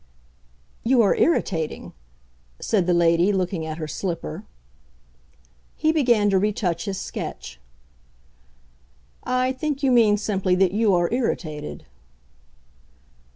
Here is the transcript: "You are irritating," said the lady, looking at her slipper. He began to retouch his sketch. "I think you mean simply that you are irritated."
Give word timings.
"You 0.83 1.03
are 1.03 1.15
irritating," 1.15 1.93
said 2.59 2.87
the 2.87 2.93
lady, 2.95 3.31
looking 3.31 3.67
at 3.67 3.77
her 3.77 3.87
slipper. 3.87 4.43
He 5.75 5.91
began 5.91 6.27
to 6.31 6.39
retouch 6.39 6.85
his 6.85 6.99
sketch. 6.99 7.59
"I 9.23 9.51
think 9.51 9.83
you 9.83 9.91
mean 9.91 10.17
simply 10.17 10.55
that 10.55 10.71
you 10.71 10.95
are 10.95 11.13
irritated." 11.13 11.85